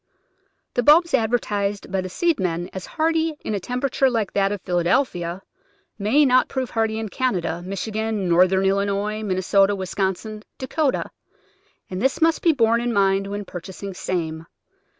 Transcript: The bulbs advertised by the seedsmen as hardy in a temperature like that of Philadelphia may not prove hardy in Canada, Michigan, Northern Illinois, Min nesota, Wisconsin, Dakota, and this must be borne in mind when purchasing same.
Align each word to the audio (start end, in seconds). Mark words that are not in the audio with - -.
The 0.73 0.81
bulbs 0.81 1.13
advertised 1.13 1.91
by 1.91 2.01
the 2.01 2.09
seedsmen 2.09 2.71
as 2.73 2.87
hardy 2.87 3.35
in 3.45 3.53
a 3.53 3.59
temperature 3.59 4.09
like 4.09 4.33
that 4.33 4.51
of 4.51 4.59
Philadelphia 4.63 5.43
may 5.99 6.25
not 6.25 6.47
prove 6.49 6.71
hardy 6.71 6.97
in 6.97 7.07
Canada, 7.07 7.61
Michigan, 7.63 8.27
Northern 8.27 8.65
Illinois, 8.65 9.21
Min 9.21 9.37
nesota, 9.37 9.77
Wisconsin, 9.77 10.41
Dakota, 10.57 11.11
and 11.87 12.01
this 12.01 12.19
must 12.19 12.41
be 12.41 12.51
borne 12.51 12.81
in 12.81 12.91
mind 12.91 13.27
when 13.27 13.45
purchasing 13.45 13.93
same. 13.93 14.47